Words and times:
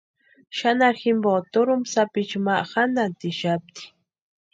Xanharu 0.57 0.97
jimpo 1.01 1.33
turhumpa 1.51 1.89
sapichu 1.93 2.37
ma 2.45 2.55
jantatixapti. 2.71 3.83